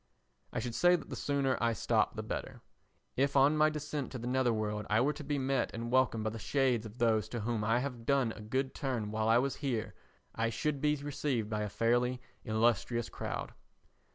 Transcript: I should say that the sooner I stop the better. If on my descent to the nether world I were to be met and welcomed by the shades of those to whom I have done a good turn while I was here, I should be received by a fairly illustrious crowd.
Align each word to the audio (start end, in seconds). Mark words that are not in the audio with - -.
I 0.51 0.57
should 0.57 0.73
say 0.73 0.95
that 0.95 1.11
the 1.11 1.15
sooner 1.15 1.59
I 1.61 1.73
stop 1.73 2.15
the 2.15 2.23
better. 2.23 2.63
If 3.15 3.37
on 3.37 3.55
my 3.55 3.69
descent 3.69 4.11
to 4.13 4.17
the 4.17 4.25
nether 4.25 4.51
world 4.51 4.87
I 4.89 4.99
were 4.99 5.13
to 5.13 5.23
be 5.23 5.37
met 5.37 5.69
and 5.75 5.91
welcomed 5.91 6.23
by 6.23 6.31
the 6.31 6.39
shades 6.39 6.87
of 6.87 6.97
those 6.97 7.29
to 7.29 7.41
whom 7.41 7.63
I 7.63 7.81
have 7.81 8.07
done 8.07 8.31
a 8.31 8.41
good 8.41 8.73
turn 8.73 9.11
while 9.11 9.27
I 9.29 9.37
was 9.37 9.57
here, 9.57 9.93
I 10.33 10.49
should 10.49 10.81
be 10.81 10.95
received 10.95 11.51
by 11.51 11.61
a 11.61 11.69
fairly 11.69 12.19
illustrious 12.43 13.09
crowd. 13.09 13.53